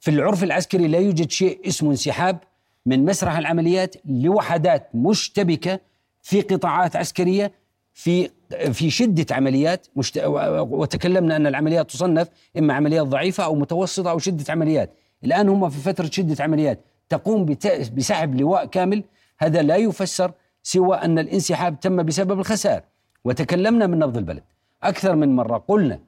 في 0.00 0.10
العرف 0.10 0.44
العسكري 0.44 0.88
لا 0.88 0.98
يوجد 0.98 1.30
شيء 1.30 1.68
اسمه 1.68 1.90
انسحاب 1.90 2.38
من 2.86 3.04
مسرح 3.04 3.36
العمليات 3.38 3.96
لوحدات 4.04 4.88
مشتبكة 4.94 5.80
في 6.22 6.40
قطاعات 6.40 6.96
عسكرية 6.96 7.52
في 7.94 8.30
في 8.72 8.90
شدة 8.90 9.26
عمليات. 9.34 9.86
وتكلمنا 9.96 11.36
أن 11.36 11.46
العمليات 11.46 11.90
تصنف 11.90 12.28
إما 12.58 12.74
عمليات 12.74 13.06
ضعيفة 13.06 13.44
أو 13.44 13.54
متوسطة 13.54 14.10
أو 14.10 14.18
شدة 14.18 14.52
عمليات. 14.52 14.90
الآن 15.24 15.48
هم 15.48 15.68
في 15.68 15.78
فترة 15.78 16.06
شدة 16.06 16.44
عمليات. 16.44 16.80
تقوم. 17.08 17.56
بسحب 17.96 18.34
لواء 18.34 18.64
كامل. 18.66 19.04
هذا 19.38 19.62
لا 19.62 19.76
يفسر 19.76 20.32
سوى 20.62 20.96
أن 20.96 21.18
الانسحاب 21.18 21.80
تم 21.80 22.02
بسبب 22.02 22.40
الخسائر. 22.40 22.82
وتكلمنا 23.24 23.86
من 23.86 23.98
نبض 23.98 24.16
البلد. 24.16 24.42
أكثر 24.82 25.16
من 25.16 25.36
مرة 25.36 25.64
قلنا 25.68 25.98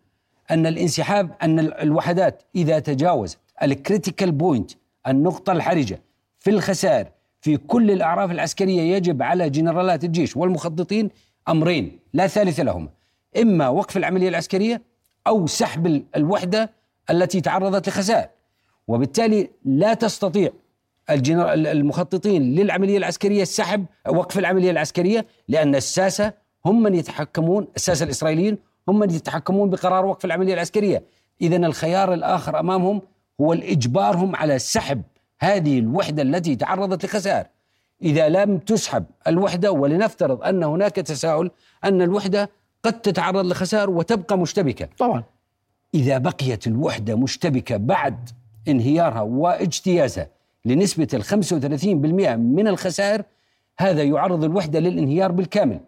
أن 0.51 0.67
الانسحاب 0.67 1.31
أن 1.43 1.59
ال- 1.59 1.75
الوحدات 1.75 2.43
إذا 2.55 2.79
تجاوزت 2.79 3.39
ال 3.63 3.71
critical 3.71 4.33
point 4.33 4.71
النقطة 5.07 5.53
الحرجة 5.53 6.01
في 6.39 6.51
الخسائر 6.51 7.07
في 7.41 7.57
كل 7.57 7.91
الأعراف 7.91 8.31
العسكرية 8.31 8.97
يجب 8.97 9.23
على 9.23 9.51
جنرالات 9.51 10.05
الجيش 10.05 10.37
والمخططين 10.37 11.11
أمرين. 11.49 11.99
لا 12.13 12.27
ثالث 12.27 12.61
لهما. 12.61 12.89
إما 13.43 13.69
وقف 13.69 13.97
العملية 13.97 14.29
العسكرية 14.29 14.83
أو 15.27 15.47
سحب 15.47 15.87
ال- 15.87 16.05
الوحدة 16.17 16.71
التي 17.11 17.41
تعرضت 17.41 17.89
لخسائر. 17.89 18.29
وبالتالي 18.89 19.51
لا 19.65 19.95
تستطيع 19.95 20.51
الجنرال 21.11 21.67
المخططين 21.67 22.55
للعملية 22.55 22.99
العسكرية 22.99 23.43
السحب 23.43 23.87
وقف 24.09 24.39
العملية 24.39 24.71
العسكرية 24.71 25.27
لأن 25.49 25.75
الساسة 25.75 26.33
هم 26.67 26.83
من 26.83 26.95
يتحكمون 26.95 27.69
الساسة 27.77 28.05
الإسرائيليين 28.05 28.59
هم 28.89 28.99
من 28.99 29.11
يتحكمون 29.11 29.71
بقرار 29.71 30.07
وقف 30.07 30.25
العملية 30.25 30.55
العسكرية. 30.55 31.03
إذا 31.41 31.57
الخيار 31.57 32.15
الآخر 32.15 32.61
أمامهم 32.61 33.03
هو 33.41 33.53
الإجبارهم 33.53 34.37
على 34.37 34.59
سحب 34.59 35.03
هذه 35.41 35.79
الوحدة 35.79 36.23
التي 36.23 36.57
تعرضت 36.57 37.05
لخسائر. 37.05 37.47
إذا 38.03 38.29
لم 38.29 38.59
تسحب 38.59 39.05
الوحدة 39.27 39.73
ولنفترض 39.73 40.43
أن 40.43 40.63
هناك 40.65 40.97
تساؤل 40.97 41.51
أن 41.85 42.03
الوحدة 42.03 42.51
قد 42.83 43.01
تتعرض 43.01 43.47
لخسائر 43.47 43.91
وتبقى 43.91 44.39
مشتبكة. 44.39 44.89
طبعا. 44.99 45.25
إذا 45.95 46.19
بقيت 46.19 46.67
الوحدة 46.67 47.17
مشتبكة 47.17 47.77
بعد 47.77 48.31
انهيارها 48.69 49.21
واجتيازها 49.21 50.29
لنسبة 50.65 51.09
ال 51.15 51.25
35% 51.25 52.37
من 52.37 52.69
الخسائر 52.69 53.23
هذا 53.79 54.03
يعرض 54.03 54.45
الوحدة 54.45 54.81
للانهيار 54.81 55.33
بالكامل. 55.33 55.81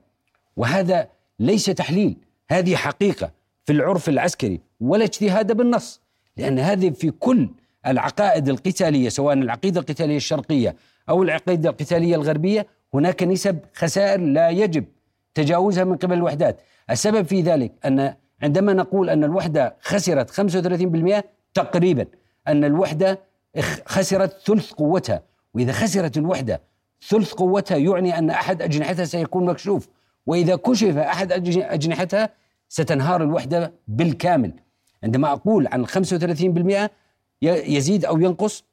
وهذا 0.56 1.09
ليس 1.40 1.64
تحليل 1.64 2.16
هذه 2.50 2.76
حقيقة 2.76 3.30
في 3.64 3.73
العرف 3.73 4.09
العسكري 4.09 4.61
ولا 4.80 5.04
اجتهاد 5.04 5.52
بالنص 5.52 6.00
لأن 6.37 6.59
هذه 6.59 6.90
في 6.90 7.11
كل 7.11 7.49
العقائد 7.87 8.49
القتالية 8.49 9.09
سواء 9.09 9.35
العقيدة 9.35 9.80
القتالية 9.80 10.16
الشرقية 10.16 10.76
أو 11.09 11.23
العقيدة 11.23 11.71
القتالية 11.71 12.16
الغربية 12.16 12.66
هناك 12.95 13.23
نسب 13.23 13.59
خسائر 13.75 14.21
لا 14.21 14.50
يجب 14.50 14.85
تجاوزها 15.35 15.85
من 15.85 15.97
قبل 15.97 16.14
الوحدات. 16.14 16.61
السبب 16.90 17.26
في 17.26 17.40
ذلك 17.40 17.73
أن 17.85 18.14
عندما 18.42 18.73
نقول 18.73 19.11
أن 19.11 19.25
الوحدة 19.25 19.76
خسرت 19.80 20.30
35% 20.30 21.25
تقريبا 21.54 22.06
أن 22.48 22.64
الوحدة 22.64 23.20
خسرت 23.86 24.40
ثلث 24.46 24.72
قوتها. 24.72 25.22
وإذا 25.54 25.72
خسرت 25.72 26.16
الوحدة 26.16 26.60
ثلث 27.08 27.32
قوتها 27.32 27.76
يعني 27.76 28.18
أن 28.18 28.30
أحد 28.30 28.62
أجنحتها 28.62 29.04
سيكون 29.04 29.44
مكشوف. 29.46 29.88
وإذا 30.26 30.56
كشف 30.56 30.96
أحد 30.96 31.32
أجنحتها 31.58 32.28
ستنهار 32.68 33.22
الوحدة 33.22 33.72
بالكامل. 33.88 34.52
عندما 35.04 35.32
أقول 35.32 35.66
عن 35.66 35.86
35% 35.86 36.90
يزيد 37.42 38.04
أو 38.04 38.18
ينقص 38.18 38.64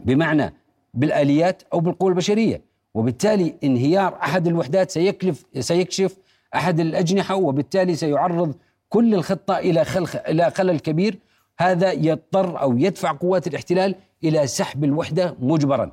بمعنى 0.00 0.54
بالآليات 0.94 1.62
أو 1.72 1.80
بالقوة 1.80 2.08
البشرية. 2.08 2.62
وبالتالي 2.94 3.54
انهيار 3.64 4.18
أحد 4.22 4.46
الوحدات 4.46 4.90
سيكلف 4.90 5.44
سيكشف 5.60 6.16
أحد 6.54 6.80
الأجنحة. 6.80 7.34
وبالتالي 7.34 7.94
سيعرض 7.94 8.54
كل 8.88 9.14
الخطة 9.14 9.58
إلى 9.58 10.50
خلل 10.50 10.78
كبير. 10.78 11.18
هذا 11.58 11.92
يضطر 11.92 12.60
أو 12.60 12.78
يدفع 12.78 13.12
قوات 13.12 13.46
الاحتلال 13.46 13.94
إلى 14.24 14.46
سحب 14.46 14.84
الوحدة 14.84 15.36
مجبرا. 15.40 15.92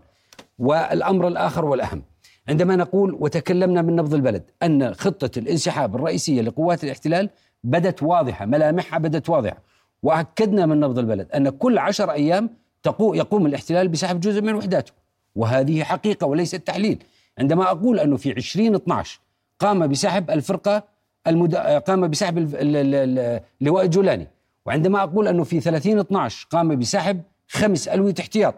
والأمر 0.60 1.27
الآخر 1.27 1.65
والأهم 1.65 2.03
عندما 2.50 2.75
نقول 2.75 3.17
وتكلمنا 3.20 3.82
من 3.82 3.96
نبض 3.96 4.13
البلد 4.13 4.43
أن 4.63 4.93
خطة 4.93 5.39
الانسحاب 5.39 5.96
الرئيسية 5.96 6.41
لقوات 6.41 6.84
الاحتلال 6.84 7.29
بدت 7.63 8.03
واضحة 8.03 8.46
ملامحها 8.46 9.00
بدت 9.00 9.29
واضحة. 9.29 9.58
وأكدنا 10.03 10.65
من 10.65 10.79
نبض 10.79 11.00
البلد 11.00 11.32
أن 11.32 11.50
كل 11.50 11.77
عشر 11.77 12.12
أيام 12.12 12.50
يقوم 13.00 13.46
الاحتلال 13.46 13.88
بسحب 13.88 14.20
جزء 14.20 14.41
من 14.41 14.53
وحداته. 14.53 14.91
وهذه 15.36 15.84
حقيقة 15.84 16.27
وليست 16.27 16.55
تحليل. 16.55 17.03
عندما 17.39 17.72
أقول 17.72 18.00
أنه 18.00 18.17
في 18.17 18.32
2012 18.32 19.20
قام 19.60 19.88
بسحب 19.88 20.32
الفرقة 20.32 20.84
المد... 21.27 21.55
قام 21.55 22.08
بسحب 22.08 22.55
اللواء 23.62 23.86
الجولاني 23.86 24.27
وعندما 24.65 25.03
أقول 25.03 25.27
أنه 25.27 25.43
في 25.43 25.60
30 25.60 26.00
12 26.00 26.48
قام 26.51 26.79
بسحب 26.79 27.22
خمس 27.48 27.88
ألوية 27.88 28.13
احتياط. 28.20 28.55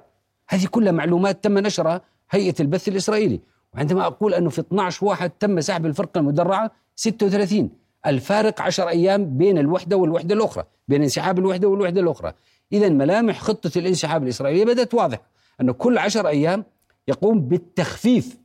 هذه 0.49 0.65
كلها 0.65 0.91
معلومات 0.91 1.43
تم 1.43 1.57
نشرها 1.57 2.01
هيئة 2.29 2.55
البث 2.59 2.87
الإسرائيلي. 2.87 3.39
وعندما 3.73 4.05
أقول 4.05 4.33
أنه 4.33 4.49
في 4.49 4.61
12 4.61 5.05
واحد 5.05 5.29
تم 5.29 5.61
سحب 5.61 5.85
الفرقة 5.85 6.19
المدرعة 6.19 6.71
36 6.95 7.69
الفارق 8.05 8.61
10 8.61 8.89
أيام 8.89 9.37
بين 9.37 9.57
الوحدة 9.57 9.97
والوحدة 9.97 10.35
الأخرى 10.35 10.63
بين 10.87 11.01
انسحاب 11.01 11.39
الوحدة 11.39 11.67
والوحدة 11.67 12.01
الأخرى. 12.01 12.33
إذا 12.73 12.89
ملامح 12.89 13.39
خطة 13.39 13.71
الانسحاب 13.79 14.23
الإسرائيلية 14.23 14.65
بدأت 14.65 14.93
واضحة 14.93 15.21
أنه 15.61 15.73
كل 15.73 15.97
10 15.97 16.27
أيام 16.27 16.65
يقوم 17.07 17.41
بالتخفيف 17.41 18.37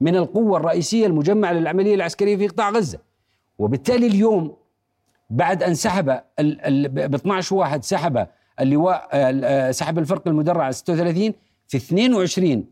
من 0.00 0.16
القوة 0.16 0.58
الرئيسية 0.58 1.06
المجمعة 1.06 1.52
للعملية 1.52 1.94
العسكرية 1.94 2.36
في 2.36 2.48
قطاع 2.48 2.70
غزة. 2.70 2.98
وبالتالي 3.58 4.06
اليوم 4.06 4.56
بعد 5.30 5.62
أن 5.62 5.74
سحب 5.74 6.20
ب 6.40 7.14
12 7.14 7.56
واحد 7.56 7.84
سحب 7.84 8.26
اللواء 8.60 9.70
سحب 9.70 9.98
الفرق 9.98 10.28
المدرعة 10.28 10.70
36 10.70 11.32
في 11.68 11.76
22 11.76 12.64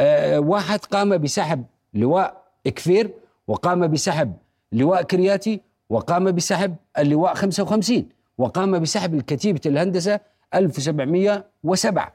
آه، 0.00 0.38
واحد 0.38 0.84
قام 0.84 1.18
بسحب 1.18 1.64
لواء 1.94 2.42
كفير 2.64 3.10
وقام 3.48 3.86
بسحب 3.86 4.36
لواء 4.72 5.02
كرياتي 5.02 5.60
وقام 5.90 6.32
بسحب 6.32 6.76
اللواء 6.98 7.34
55 7.34 8.08
وقام 8.38 8.78
بسحب 8.78 9.14
الكتيبة 9.14 9.60
الهندسة 9.66 10.20
1707 10.54 12.12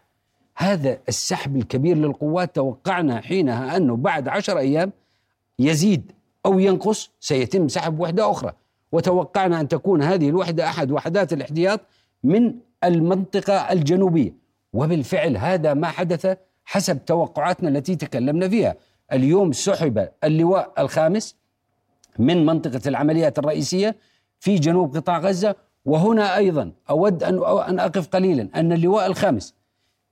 هذا 0.58 0.98
السحب 1.10 1.58
الكبير 1.58 1.98
للقوات 1.98 2.56
توقعنا 2.56 3.22
حينها 3.22 3.78
أنه 3.78 3.96
بعد 3.96 4.28
عشر 4.28 4.58
أيام 4.58 4.92
يزيد 5.60 6.12
أو 6.46 6.60
ينقص 6.60 7.12
سيتم 7.20 7.68
سحب 7.68 8.00
وحدة 8.00 8.32
أخرى. 8.32 8.54
وتوقعنا 8.96 9.62
أن 9.62 9.68
تكون 9.68 10.02
هذه 10.04 10.30
الوحدة 10.30 10.70
أحد 10.70 10.92
وحدات 10.92 11.34
الاحتياط 11.34 11.82
من 12.24 12.54
المنطقة 12.84 13.54
الجنوبية. 13.54 14.34
وبالفعل 14.74 15.38
هذا 15.38 15.74
ما 15.74 15.88
حدث 15.88 16.38
حسب 16.66 17.06
توقعاتنا 17.06 17.70
التي 17.70 17.96
تكلمنا 17.96 18.50
فيها. 18.50 18.76
اليوم 19.14 19.52
سحب 19.52 20.10
اللواء 20.24 20.74
الخامس 20.80 21.36
من 22.20 22.46
منطقة 22.46 22.82
العمليات 22.88 23.40
الرئيسية 23.40 23.96
في 24.40 24.56
جنوب 24.56 24.96
قطاع 24.96 25.20
غزة. 25.20 25.56
وهنا 25.86 26.38
أيضا 26.38 26.72
أود 26.90 27.24
أن 27.24 27.80
أقف 27.80 28.08
قليلا. 28.08 28.50
أن 28.56 28.72
اللواء 28.72 29.06
الخامس 29.08 29.54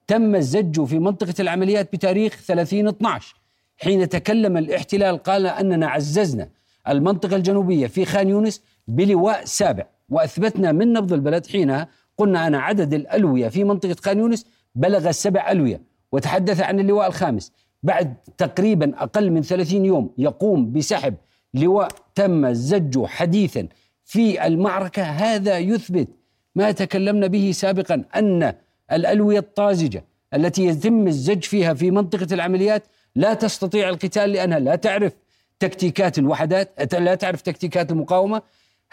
تم 0.08 0.36
الزج 0.36 0.84
في 0.84 1.00
منطقة 1.00 1.34
العمليات 1.40 1.94
بتاريخ 1.94 2.42
30 2.46 2.88
12 2.88 3.36
حين 3.78 4.10
تكلم 4.10 4.58
الاحتلال 4.58 5.18
قال 5.24 5.48
أننا 5.48 5.88
عززنا 5.88 6.50
المنطقة 6.88 7.36
الجنوبية 7.36 7.88
في 7.88 8.06
خان 8.06 8.30
يونس 8.30 8.62
بلواء 8.88 9.46
سابع. 9.46 9.86
وأثبتنا 10.10 10.72
من 10.72 10.94
نبض 10.94 11.14
البلد 11.14 11.48
حينها 11.48 11.88
قلنا 12.18 12.48
أن 12.48 12.56
عدد 12.56 12.94
الألوية 12.94 13.48
في 13.48 13.64
منطقة 13.64 13.96
خان 14.02 14.20
يونس 14.20 14.46
بلغ 14.76 15.10
السبع 15.10 15.52
ألوية. 15.52 15.82
وتحدث 16.12 16.62
عن 16.62 16.80
اللواء 16.80 17.08
الخامس. 17.08 17.52
بعد 17.84 18.14
تقريبا 18.38 19.04
أقل 19.04 19.32
من 19.32 19.42
30 19.42 19.86
يوم 19.86 20.14
يقوم 20.18 20.72
بسحب 20.72 21.16
لواء 21.54 21.88
تم 22.16 22.54
زجه 22.54 23.06
حديثا 23.06 23.68
في 24.06 24.48
المعركة. 24.48 25.04
هذا 25.04 25.58
يثبت 25.58 26.08
ما 26.56 26.72
تكلمنا 26.72 27.28
به 27.28 27.52
سابقا 27.52 28.04
أن 28.16 28.54
الألوية 28.92 29.40
الطازجة 29.40 30.04
التي 30.34 30.66
يتم 30.66 31.08
الزج 31.08 31.44
فيها 31.44 31.74
في 31.74 31.92
منطقة 31.92 32.28
العمليات 32.32 32.84
لا 33.16 33.34
تستطيع 33.34 33.90
القتال 33.90 34.30
لأنها 34.30 34.60
لا 34.60 34.76
تعرف 34.76 35.14
تكتيكات 35.60 36.18
الوحدات 36.20 36.94
لا 36.94 37.16
تعرف 37.16 37.42
تكتيكات 37.42 37.92
المقاومة. 37.92 38.42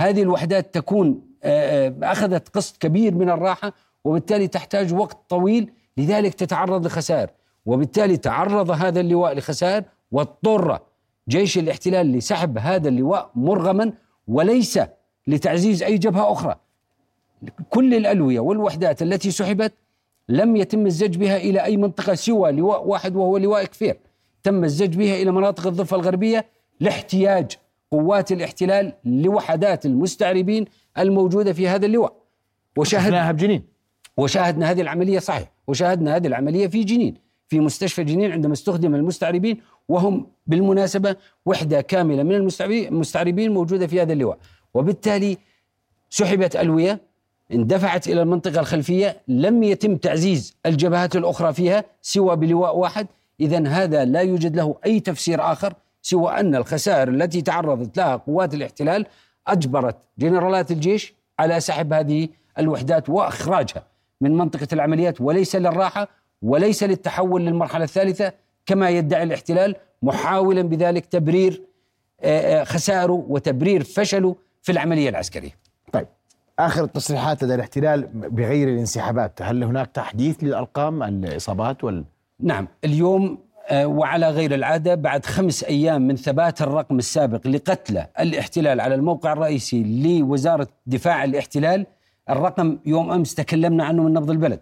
هذه 0.01 0.23
الوحدات 0.23 0.75
تكون 0.75 1.21
آه، 1.43 1.89
آه، 1.89 2.13
أخذت 2.13 2.49
قسط 2.49 2.77
كبير 2.77 3.15
من 3.15 3.31
الراحة 3.31 3.73
وبالتالي 4.05 4.49
تحتاج 4.49 4.95
وقت 4.95 5.19
طويل 5.29 5.73
لذلك 5.97 6.35
تتعرض 6.35 6.87
لخسائر. 6.87 7.31
وبالتالي 7.67 8.17
تعرض 8.17 8.71
هذا 8.71 9.01
اللواء 9.01 9.35
لخسائر 9.35 9.85
واضطر 10.13 10.79
جيش 11.29 11.59
الاحتلال 11.59 12.13
لسحب 12.13 12.59
هذا 12.59 12.89
اللواء 12.89 13.31
مرغما 13.35 13.93
وليس 14.29 14.81
لتعزيز 15.27 15.83
أي 15.83 15.99
جبهة 15.99 16.33
أخرى. 16.33 16.57
كل 17.71 17.95
الألوية 17.95 18.41
والوحدات 18.41 19.03
التي 19.03 19.31
سحبت 19.31 19.73
لم 20.29 20.57
يتم 20.57 20.87
الزج 20.87 21.17
بها 21.17 21.37
إلى 21.37 21.65
أي 21.65 21.77
منطقة 21.77 22.15
سوى 22.15 22.53
لواء 22.53 22.87
واحد 22.87 23.17
وهو 23.17 23.37
لواء 23.37 23.65
كفير. 23.65 23.99
تم 24.43 24.65
الزج 24.65 24.97
بها 24.97 25.15
إلى 25.15 25.31
مناطق 25.31 25.67
الضفة 25.67 25.97
الغربية 25.97 26.47
لاحتياج 26.81 27.57
قوات 27.91 28.33
الاحتلال 28.33 28.93
لوحدات 29.05 29.87
المستعربين 29.87 30.65
الموجودة 30.99 31.53
في 31.53 31.69
هذا 31.69 31.87
اللواء. 31.87 32.13
وشاهدناها 32.77 33.33
بجنين. 33.33 33.63
وشاهدنا 34.17 34.71
هذه 34.71 34.81
العملية 34.81 35.19
صحيح. 35.19 35.53
وشاهدنا 35.67 36.17
هذه 36.17 36.27
العملية 36.27 36.67
في 36.67 36.85
جنين 36.85 37.15
في 37.49 37.61
مستشفى 37.61 38.05
جنين 38.05 38.33
عندما 38.33 38.53
استخدم 38.53 38.95
المستعربين 38.95 39.61
وهم 39.89 40.27
بالمناسبة 40.47 41.17
وحدة 41.47 41.81
كاملة 41.81 42.23
من 42.23 42.35
المستعربين 42.71 43.53
موجودة 43.53 43.87
في 43.87 44.03
هذا 44.03 44.13
اللواء. 44.13 44.39
وبالتالي 44.75 45.39
سحبت 46.11 46.57
ألوية 46.57 47.01
اندفعت 47.53 48.09
إلى 48.09 48.23
المنطقة 48.23 48.61
الخلفية 48.61 49.21
لم 49.29 49.63
يتم 49.63 49.97
تعزيز 49.97 50.57
الجبهات 50.67 51.17
الأخرى 51.17 51.53
فيها 51.53 51.85
سوى 52.03 52.37
بلواء 52.37 52.77
واحد. 52.77 53.07
إذا 53.41 53.69
هذا 53.69 54.05
لا 54.05 54.21
يوجد 54.21 54.57
له 54.57 54.77
أي 54.87 55.01
تفسير 55.01 55.53
آخر 55.53 55.75
سوى 56.03 56.41
أن 56.41 56.55
الخسائر 56.55 57.09
التي 57.09 57.43
تعرضت 57.43 57.97
لها 57.97 58.17
قوات 58.17 58.55
الاحتلال 58.55 59.07
أجبرت 59.47 59.97
جنرالات 60.19 60.71
الجيش 60.71 61.15
على 61.39 61.61
سحب 61.61 61.93
هذه 61.93 62.29
الوحدات 62.59 63.09
وإخراجها 63.09 63.87
من 64.21 64.37
منطقة 64.37 64.69
العمليات 64.73 65.21
وليس 65.21 65.57
للراحة 65.57 66.09
وليس 66.43 66.83
للتحول 66.83 67.43
للمرحلة 67.43 67.85
الثالثة 67.85 68.33
كما 68.67 68.91
يدعي 68.91 69.23
الاحتلال 69.23 69.77
محاولا 70.03 70.63
بذلك 70.63 71.07
تبرير 71.07 71.63
آه، 72.23 72.61
آه، 72.61 72.65
خسائره 72.65 73.25
وتبرير 73.29 73.85
فشله 73.85 74.37
في 74.63 74.73
العملية 74.73 75.09
العسكرية. 75.09 75.51
طيب 75.93 76.07
آخر 76.59 76.85
التصريحات 76.85 77.45
لدى 77.45 77.55
الاحتلال 77.55 78.07
بغير 78.15 78.69
الانسحابات 78.69 79.43
هل 79.43 79.65
هناك 79.65 79.87
تحديث 79.87 80.45
للأرقام 80.45 81.03
الإصابات 81.03 81.85
وال 81.85 82.05
نعم 82.41 82.69
اليوم 82.85 83.39
وعلى 83.73 84.31
غير 84.31 84.55
العادة 84.55 84.95
بعد 84.95 85.27
خمس 85.27 85.65
أيام 85.65 86.03
من 86.03 86.17
ثبات 86.17 86.63
الرقم 86.63 86.99
السابق 86.99 87.47
لقتلى 87.47 88.07
الاحتلال 88.21 88.81
على 88.81 88.95
الموقع 88.95 89.33
الرئيسي 89.33 90.03
لوزارة 90.03 90.69
دفاع 90.87 91.25
الاحتلال 91.25 91.87
الرقم 92.31 92.79
يوم 92.87 93.11
أمس 93.11 93.35
تكلمنا 93.35 93.85
عنه 93.85 94.03
من 94.03 94.13
نبض 94.13 94.31
البلد. 94.31 94.61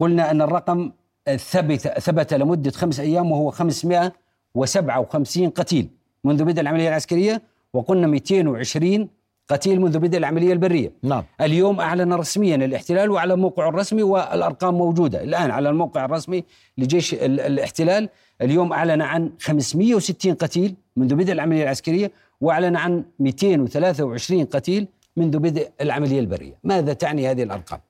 قلنا 0.00 0.30
أن 0.30 0.42
الرقم 0.42 0.90
ثبت, 1.36 1.88
ثبت 1.88 2.34
لمدة 2.34 2.70
خمس 2.70 3.00
أيام 3.00 3.32
وهو 3.32 3.50
557 3.50 5.50
قتيل 5.50 5.88
منذ 6.24 6.44
بدء 6.44 6.60
العملية 6.60 6.88
العسكرية 6.88 7.42
وقلنا 7.72 8.06
220 8.06 9.08
قتيل 9.50 9.80
منذ 9.80 9.98
بدء 9.98 10.18
العملية 10.18 10.52
البرية. 10.52 10.92
نعم. 11.02 11.24
اليوم 11.40 11.80
أعلن 11.80 12.12
رسميا 12.12 12.56
الاحتلال 12.56 13.10
وعلى 13.10 13.36
موقعه 13.36 13.68
الرسمي 13.68 14.02
والأرقام 14.02 14.74
موجودة. 14.74 15.22
الآن 15.22 15.50
على 15.50 15.68
الموقع 15.68 16.04
الرسمي 16.04 16.44
لجيش 16.78 17.14
الاحتلال. 17.14 18.08
اليوم 18.42 18.72
أعلن 18.72 19.02
عن 19.02 19.30
560 19.40 20.34
قتيل 20.34 20.74
منذ 20.96 21.14
بدء 21.14 21.32
العملية 21.32 21.62
العسكرية 21.62 22.12
وأعلن 22.40 22.76
عن 22.76 23.04
223 23.18 24.44
قتيل 24.44 24.88
منذ 25.16 25.38
بدء 25.38 25.68
العملية 25.80 26.20
البرية. 26.20 26.58
ماذا 26.64 26.92
تعني 26.92 27.30
هذه 27.30 27.42
الأرقام؟ 27.42 27.80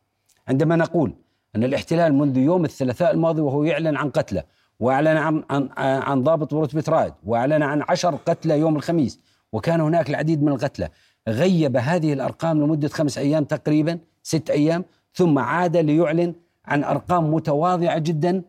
عندما 0.49 0.77
نقول 0.77 1.13
أن 1.57 1.65
الاحتلال 1.65 2.15
منذ 2.15 2.37
يوم 2.37 2.65
الثلاثاء 2.65 3.11
الماضي 3.11 3.41
وهو 3.43 3.65
يعلن 3.65 3.97
عن 3.97 4.11
قتلى 4.11 4.43
وأعلن 4.81 5.17
عن, 5.17 5.45
عن, 5.51 5.69
عن 5.79 6.23
ضابط 6.23 6.55
برتبة 6.55 6.85
رائد 6.89 7.13
وأعلن 7.25 7.63
عن 7.63 7.83
عشر 7.89 8.15
قتلى 8.15 8.59
يوم 8.59 8.77
الخميس 8.77 9.21
وكان 9.53 9.81
هناك 9.81 10.11
العديد 10.11 10.43
من 10.43 10.53
القتلى 10.53 10.89
غيب 11.31 11.77
هذه 11.77 12.13
الأرقام 12.13 12.63
لمدة 12.63 12.89
خمس 12.89 13.19
أيام 13.19 13.45
تقريبا 13.45 13.99
ست 14.23 14.51
أيام 14.51 14.85
ثم 15.15 15.39
عاد 15.39 15.77
ليعلن 15.77 16.35
عن 16.65 16.85
أرقام 16.85 17.35
متواضعة 17.35 17.99
جدا. 17.99 18.43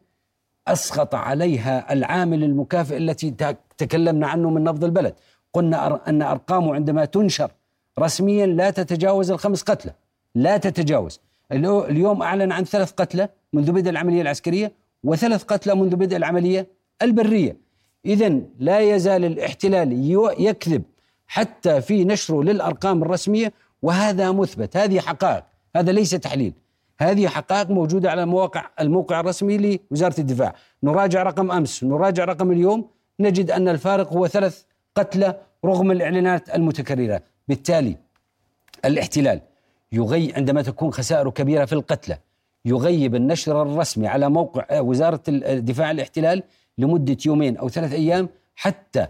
أسقط 0.67 1.15
عليها 1.15 1.93
العامل 1.93 2.43
المكافئ 2.43 2.97
التي 2.97 3.55
تكلمنا 3.77 4.27
عنه 4.27 4.49
من 4.49 4.63
نبض 4.63 4.83
البلد. 4.83 5.13
قلنا 5.53 6.09
أن 6.09 6.21
أرقامه 6.21 6.75
عندما 6.75 7.05
تنشر 7.05 7.51
رسميا 7.99 8.45
لا 8.45 8.69
تتجاوز 8.69 9.31
الخمس 9.31 9.63
قتلى. 9.63 9.93
لا 10.35 10.57
تتجاوز. 10.57 11.19
اليوم 11.51 12.21
أعلن 12.21 12.51
عن 12.51 12.63
ثلاث 12.63 12.91
قتلى 12.91 13.29
منذ 13.53 13.71
بدء 13.71 13.89
العملية 13.89 14.21
العسكرية 14.21 14.71
وثلاث 15.03 15.43
قتلى 15.43 15.75
منذ 15.75 15.95
بدء 15.95 16.17
العملية 16.17 16.67
البرية. 17.01 17.57
إذا 18.05 18.39
لا 18.59 18.79
يزال 18.79 19.25
الاحتلال 19.25 19.89
يكذب 20.39 20.83
حتى 21.31 21.81
في 21.81 22.05
نشره 22.05 22.43
للأرقام 22.43 23.01
الرسمية 23.03 23.53
وهذا 23.81 24.31
مثبت 24.31 24.77
هذه 24.77 24.99
حقائق 24.99 25.43
هذا 25.75 25.91
ليس 25.91 26.09
تحليل. 26.09 26.53
هذه 26.99 27.27
حقائق 27.27 27.69
موجودة 27.69 28.11
على 28.11 28.25
مواقع 28.25 28.69
الموقع 28.79 29.19
الرسمي 29.19 29.79
لوزارة 29.91 30.19
الدفاع. 30.19 30.55
نراجع 30.83 31.23
رقم 31.23 31.51
أمس 31.51 31.83
نراجع 31.83 32.25
رقم 32.25 32.51
اليوم 32.51 32.87
نجد 33.19 33.51
أن 33.51 33.67
الفارق 33.67 34.13
هو 34.13 34.27
ثلاث 34.27 34.63
قتلى 34.95 35.39
رغم 35.65 35.91
الإعلانات 35.91 36.55
المتكررة. 36.55 37.21
بالتالي 37.47 37.97
الاحتلال 38.85 39.41
يغي 39.91 40.33
عندما 40.33 40.61
تكون 40.61 40.93
خسائره 40.93 41.29
كبيرة 41.29 41.65
في 41.65 41.73
القتلى 41.73 42.17
يغيب 42.65 43.15
النشر 43.15 43.61
الرسمي 43.61 44.07
على 44.07 44.29
موقع 44.29 44.79
وزارة 44.79 45.21
الدفاع 45.27 45.91
الاحتلال 45.91 46.43
لمدة 46.77 47.17
يومين 47.25 47.57
أو 47.57 47.69
ثلاث 47.69 47.93
أيام 47.93 48.29
حتى 48.55 49.07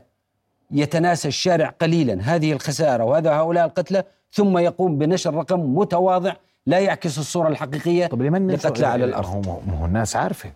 يتناسى 0.72 1.28
الشارع 1.28 1.70
قليلا. 1.82 2.22
هذه 2.22 2.54
الخسارة 2.54 3.04
وهذا 3.04 3.32
هؤلاء 3.32 3.66
القتلى 3.66 4.04
ثم 4.32 4.58
يقوم 4.58 4.98
بنشر 4.98 5.34
رقم 5.34 5.60
متواضع 5.60 6.34
لا 6.66 6.80
يعكس 6.80 7.18
الصورة 7.18 7.48
الحقيقية 7.48 8.08
طب 8.08 8.22
لمن 8.22 8.58
على 8.82 9.06
الأرض. 9.06 9.48
ما 9.68 9.78
هو 9.78 9.86
الناس 9.86 10.16
عارفة. 10.16 10.52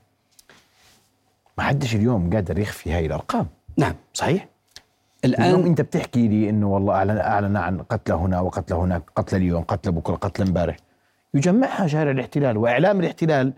ما 1.58 1.64
حدش 1.64 1.96
اليوم 1.96 2.34
قادر 2.34 2.60
يخفي 2.60 2.94
هاي 2.94 3.06
الأرقام. 3.06 3.48
نعم. 3.78 3.94
صحيح؟ 4.14 4.48
الآن 5.26 5.44
اليوم 5.44 5.66
أنت 5.66 5.82
بتحكي 5.82 6.28
لي 6.28 6.50
أنه 6.50 6.68
والله 6.68 6.94
أعلن, 6.94 7.18
أعلن 7.18 7.58
عن 7.58 7.82
قتلى 7.82 8.16
هنا 8.16 8.40
وقتلى 8.40 8.78
هناك 8.78 9.04
قتلى 9.16 9.38
اليوم 9.38 9.64
قتلى 9.64 9.92
بكرة 9.92 10.16
قتلى 10.16 10.48
امبارح. 10.48 10.78
يجمعها 11.34 11.88
شارع 11.88 12.12
الاحتلال 12.12 12.58
وإعلام 12.58 13.00
الاحتلال 13.00 13.54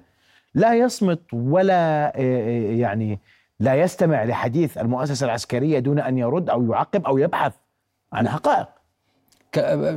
لا 0.55 0.73
يصمت 0.75 1.19
ولا 1.33 2.07
آه، 2.07 2.11
آه، 2.15 2.71
يعني 2.71 3.19
لا 3.59 3.75
يستمع 3.75 4.23
لحديث 4.23 4.77
المؤسسة 4.77 5.25
العسكرية 5.25 5.79
دون 5.79 5.99
أن 5.99 6.17
يرد 6.17 6.49
أو 6.49 6.71
يعقب 6.71 7.05
أو 7.05 7.17
يبحث 7.17 7.53
عن 8.13 8.29
حقائق. 8.29 8.67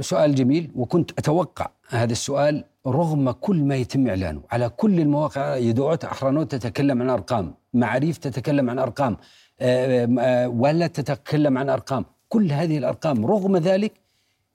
سؤال 0.01 0.35
جميل 0.35 0.71
وكنت 0.77 1.19
أتوقع 1.19 1.69
هذا 1.89 2.13
السؤال 2.13 2.65
رغم 2.87 3.31
كل 3.31 3.65
ما 3.65 3.77
يتم 3.77 4.09
إعلانه. 4.09 4.43
على 4.51 4.69
كل 4.69 5.01
المواقع 5.01 5.57
يدعوت 5.57 6.05
أحرانوت 6.05 6.55
تتكلم 6.55 7.03
عن 7.03 7.11
أرقام 7.11 7.55
معاريف 7.75 8.19
تتكلم 8.19 8.71
عن 8.71 8.79
أرقام 8.79 9.17
آه، 9.61 10.09
آه، 10.21 10.49
ولا 10.49 10.87
تتكلم 10.87 11.59
عن 11.59 11.69
أرقام. 11.71 12.05
كل 12.29 12.53
هذه 12.53 12.79
الأرقام 12.79 13.27
رغم 13.27 13.57
ذلك 13.57 13.93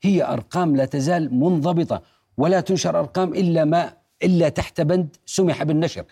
هي 0.02 0.24
أرقام 0.24 0.76
لا 0.76 0.86
تزال 0.86 1.34
منضبطة 1.34 2.02
ولا 2.38 2.60
تنشر 2.62 3.00
أرقام 3.00 3.34
إلا 3.34 3.66
ما 3.66 3.94
إلا 4.24 4.50
تحت 4.50 4.82
بند 4.82 5.16
سمح 5.26 5.64
بالنشر. 5.64 6.04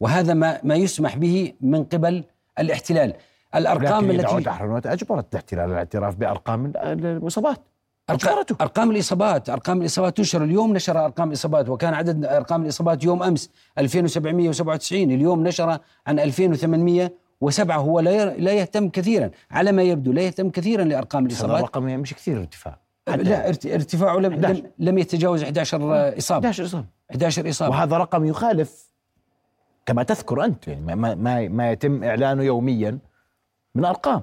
وهذا 0.00 0.34
ما 0.34 0.60
ما 0.62 0.74
يسمح 0.74 1.16
به 1.16 1.52
من 1.60 1.84
قبل 1.84 2.24
الاحتلال. 2.58 3.14
الأرقام 3.54 4.10
التي 4.10 4.50
احرنوت 4.50 4.86
أجبرت 4.86 5.32
الاحتلال 5.32 5.62
على 5.62 5.72
الاعتراف 5.72 6.16
بأرقام 6.16 6.72
الاصابات 6.76 7.60
أجبرته. 8.10 8.56
أرقام 8.60 8.90
الإصابات. 8.90 9.50
أرقام 9.50 9.80
الإصابات 9.80 10.16
تنشر 10.16 10.44
اليوم 10.44 10.72
نشر 10.72 11.04
أرقام 11.04 11.28
الإصابات 11.28 11.68
وكان 11.68 11.94
عدد 11.94 12.24
أرقام 12.24 12.62
الإصابات 12.62 13.04
يوم 13.04 13.22
أمس 13.22 13.50
2797 13.78 15.10
اليوم 15.10 15.46
نشر 15.46 15.78
عن 16.06 16.18
2807 16.18 17.76
هو 17.76 18.00
لا 18.00 18.36
لا 18.36 18.52
يهتم 18.52 18.88
كثيرا 18.88 19.30
على 19.50 19.72
ما 19.72 19.82
يبدو 19.82 20.12
لا 20.12 20.22
يهتم 20.22 20.50
كثيرا 20.50 20.84
لأرقام 20.84 21.26
الإصابات. 21.26 21.58
الرقم 21.58 21.84
مش 21.84 22.14
كثير 22.14 22.38
ارتفاع. 22.40 22.80
لا 23.08 23.48
ارتفاعه 23.48 24.16
لم, 24.18 24.62
لم 24.78 24.98
يتجاوز 24.98 25.42
11 25.42 26.18
إصابة. 26.18 26.48
11 26.48 26.64
إصابة. 26.64 26.86
11 27.10 27.48
إصابة. 27.48 27.70
وهذا 27.70 27.96
رقم 27.96 28.24
يخالف 28.24 28.93
كما 29.86 30.02
تذكر 30.02 30.44
أنت 30.44 30.68
يعني 30.68 30.96
ما 30.96 31.14
ما, 31.14 31.48
ما 31.48 31.72
يتم 31.72 32.04
إعلانه 32.04 32.42
يوميا 32.42 32.98
من 33.74 33.84
أرقام. 33.84 34.22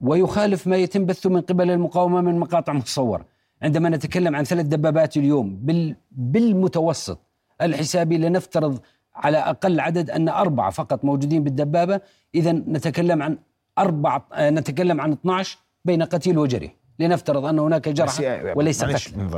ويخالف 0.00 0.66
ما 0.66 0.76
يتم 0.76 1.06
بثه 1.06 1.30
من 1.30 1.40
قبل 1.40 1.70
المقاومة 1.70 2.20
من 2.20 2.38
مقاطع 2.38 2.72
مصوره 2.72 3.24
عندما 3.62 3.88
نتكلم 3.88 4.36
عن 4.36 4.44
ثلاث 4.44 4.66
دبابات 4.66 5.16
اليوم 5.16 5.56
بال 5.56 5.96
بالمتوسط 6.12 7.18
الحسابي 7.62 8.18
لنفترض 8.18 8.78
على 9.14 9.38
أقل 9.38 9.80
عدد 9.80 10.10
أن 10.10 10.28
أربعة 10.28 10.70
فقط 10.70 11.04
موجودين 11.04 11.44
بالدبابة 11.44 12.00
اذا 12.34 12.52
نتكلم 12.52 13.22
عن 13.22 13.38
أربع 13.78 14.22
نتكلم 14.38 15.00
عن 15.00 15.12
12 15.12 15.58
بين 15.84 16.02
قتيل 16.02 16.38
وجريح 16.38 16.74
لنفترض 16.98 17.44
أن 17.44 17.58
هناك 17.58 17.88
جرح 17.88 18.20
وليس 18.56 18.84
قتل 18.84 19.30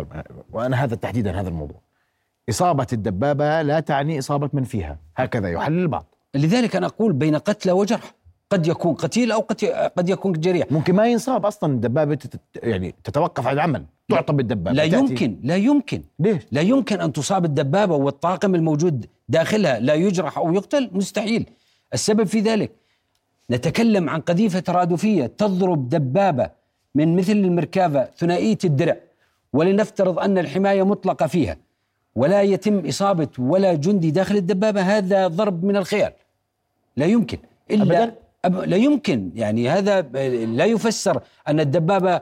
وأنا 0.53 0.85
هذا 0.85 0.95
تحديدا 0.95 1.41
هذا 1.41 1.49
الموضوع. 1.49 1.81
إصابة 2.51 2.87
الدبابة 2.93 3.63
لا 3.63 3.81
تعني 3.81 4.19
إصابة 4.19 4.51
من 4.53 4.65
فيها. 4.65 4.99
هكذا 5.17 5.49
يحلل 5.49 5.79
البعض. 5.79 6.15
لذلك 6.35 6.77
أنا 6.77 6.87
أقول 6.87 7.13
بين 7.13 7.37
قتلى 7.37 7.73
وجرح. 7.73 8.15
قد 8.51 8.67
يكون 8.67 8.95
قتيل 8.95 9.33
أو 9.33 9.41
قد 9.97 10.09
يكون 10.09 10.33
جريح. 10.33 10.67
ممكن 10.71 10.95
ما 10.95 11.07
ينصاب 11.07 11.47
أصلا 11.47 11.73
الدبابة 11.73 12.19
يعني 12.63 12.95
تتوقف 13.05 13.47
عن 13.47 13.53
العمل 13.53 13.85
تعطى 14.09 14.33
بالدبابة 14.33 14.73
لا 14.73 14.85
يمكن 14.85 15.37
لا 15.43 15.57
يمكن. 15.57 16.03
ليش؟ 16.19 16.43
لا 16.53 16.61
يمكن 16.61 17.01
أن 17.01 17.13
تصاب 17.13 17.45
الدبابة 17.45 17.95
والطاقم 17.95 18.55
الموجود 18.55 19.07
داخلها. 19.29 19.79
لا 19.79 19.95
يجرح 19.95 20.39
أو 20.39 20.55
يقتل 20.55 20.91
مستحيل. 20.93 21.47
السبب 21.95 22.25
في 22.25 22.41
ذلك 22.41 22.71
نتكلم 23.51 24.11
عن 24.11 24.21
قذيفة 24.21 24.61
ترادفية 24.61 25.27
تضرب 25.27 25.89
دبابة 25.89 26.51
من 26.95 27.17
مثل 27.17 27.33
المركافة 27.33 28.09
ثنائية 28.19 28.59
الدرع 28.65 28.97
ولنفترض 29.53 30.19
أن 30.19 30.39
الحماية 30.39 30.83
مطلقة 30.83 31.27
فيها. 31.27 31.57
ولا 32.17 32.43
يتم 32.43 32.87
إصابة 32.89 33.29
ولا 33.39 33.75
جندي 33.75 34.11
داخل 34.11 34.37
الدبابة 34.37 34.81
هذا 34.81 35.29
ضرب 35.29 35.65
من 35.65 35.77
الخيال. 35.77 36.13
لا 36.97 37.07
يمكن. 37.07 37.39
إلا 37.71 37.83
أبداً؟ 37.83 38.15
أب 38.45 38.57
لا 38.57 38.77
يمكن. 38.77 39.31
يعني 39.35 39.69
هذا 39.69 40.01
لا 40.47 40.65
يفسر 40.65 41.21
أن 41.49 41.61
الدبابة 41.61 42.21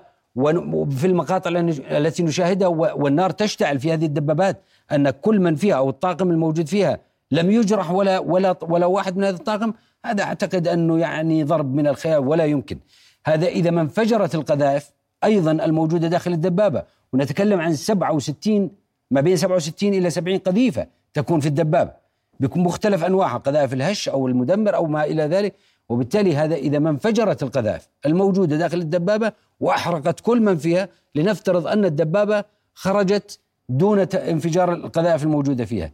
في 0.90 1.07
المقاطع 1.07 1.51
التي 1.90 2.22
نشاهدها 2.22 2.68
والنار 2.68 3.31
تشتعل 3.31 3.79
في 3.79 3.92
هذه 3.92 4.05
الدبابات 4.05 4.62
أن 4.92 5.11
كل 5.11 5.40
من 5.40 5.55
فيها 5.55 5.74
أو 5.74 5.90
الطاقم 5.90 6.31
الموجود 6.31 6.66
فيها 6.66 6.98
لم 7.31 7.51
يجرح 7.51 7.90
ولا 7.90 8.18
ولا 8.18 8.57
ولا 8.62 8.87
واحد 8.87 9.16
من 9.16 9.24
هذا 9.24 9.37
الطاقم 9.37 9.72
هذا 10.05 10.22
أعتقد 10.22 10.68
أنه 10.68 10.98
يعني 10.98 11.44
ضرب 11.44 11.74
من 11.74 11.87
الخيال 11.87 12.18
ولا 12.18 12.44
يمكن. 12.44 12.79
هذا 13.27 13.46
إذا 13.46 13.70
ما 13.70 13.81
انفجرت 13.81 14.35
القذائف 14.35 14.90
أيضا 15.24 15.51
الموجودة 15.53 16.09
داخل 16.09 16.33
الدبابة. 16.33 16.83
ونتكلم 17.12 17.61
عن 17.61 17.74
67 17.74 18.70
ما 19.11 19.21
بين 19.21 19.37
67 19.37 19.94
إلى 19.94 20.11
70 20.11 20.38
قذيفة 20.38 20.87
تكون 21.14 21.40
في 21.40 21.47
الدبابة 21.47 21.92
بكون 22.40 22.62
مختلف 22.62 23.05
أنواعها 23.05 23.38
قذائف 23.38 23.73
الهش 23.73 24.09
أو 24.09 24.29
المدمر 24.29 24.75
أو 24.75 24.87
ما 24.87 25.05
إلى 25.05 25.23
ذلك 25.23 25.55
وبالتالي 25.88 26.37
هذا 26.37 26.55
إذا 26.55 26.79
ما 26.79 26.90
انفجرت 26.90 27.42
القذائف 27.42 27.88
الموجودة 28.07 28.57
داخل 28.57 28.79
الدبابة 28.79 29.33
وأحرقت 29.61 30.21
كل 30.21 30.40
من 30.40 30.57
فيها 30.57 30.88
لنفترض 31.14 31.66
أن 31.66 31.85
الدبابة 31.85 32.44
خرجت 32.75 33.40
دون 33.68 33.99
انفجار 34.14 34.73
القذائف 34.73 35.23
الموجودة 35.23 35.64
فيها. 35.64 35.92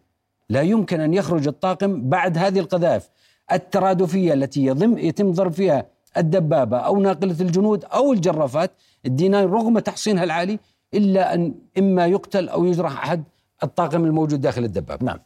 لا 0.49 0.63
يمكن 0.63 1.01
أن 1.01 1.15
يخرج 1.15 1.49
الطاقم 1.49 2.09
بعد 2.09 2.39
هذه 2.39 2.59
القذائف 2.59 3.11
الترادفية 3.53 4.33
التي 4.33 4.65
يضم 4.65 4.99
يتم 4.99 5.33
ضرب 5.33 5.53
فيها 5.53 5.87
الدبابة 6.17 6.77
أو 6.77 7.01
ناقلة 7.01 7.37
الجنود 7.41 7.85
أو 7.85 8.13
الجرافات. 8.13 8.71
الدينار 9.07 9.51
رغم 9.51 9.79
تحصينها 9.79 10.25
العالي 10.25 10.59
إلا 10.95 11.35
أن 11.35 11.55
إما 11.79 12.07
يقتل 12.07 12.49
أو 12.49 12.65
يجرح 12.65 13.05
أحد 13.05 13.25
الطاقم 13.63 14.05
الموجود 14.05 14.41
داخل 14.41 14.65
الدبابة. 14.65 15.07
نعم. 15.07 15.19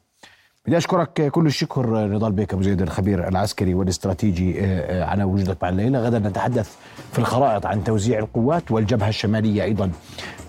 بدي 0.67 0.77
أشكرك 0.77 1.31
كل 1.31 1.47
الشكر 1.47 2.07
نضال 2.07 2.33
بيك 2.33 2.53
أبو 2.53 2.63
زيد 2.63 2.83
الخبير 2.83 3.29
العسكري 3.29 3.75
والاستراتيجي 3.75 4.61
آه، 4.61 4.65
آه، 4.65 5.05
على 5.05 5.25
وجودك 5.25 5.63
معنا 5.63 5.83
الليلة 5.83 5.99
غدا 5.99 6.19
نتحدث 6.19 6.77
في 7.13 7.19
الخرائط 7.19 7.67
عن 7.67 7.85
توزيع 7.85 8.19
القوات 8.19 8.71
والجبهة 8.71 9.09
الشمالية 9.09 9.63
أيضا 9.63 9.91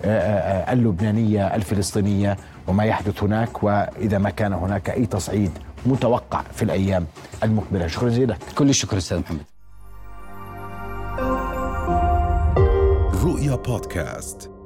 آه، 0.04 0.72
اللبنانية 0.72 1.46
الفلسطينية 1.54 2.36
وما 2.68 2.84
يحدث 2.84 3.22
هناك. 3.22 3.64
وإذا 3.64 4.18
ما 4.18 4.30
كان 4.30 4.52
هناك 4.52 4.90
أي 4.90 5.06
تصعيد 5.06 5.50
متوقع 5.86 6.42
في 6.52 6.62
الأيام 6.62 7.06
المقبلة. 7.42 7.86
شكرا 7.86 8.08
جزيلا. 8.08 8.36
كل 8.58 8.68
الشكر 8.68 8.96
أستاذ 8.96 9.18
محمد. 9.18 9.44
رؤيا 13.24 13.56
بودكاست. 13.56 14.59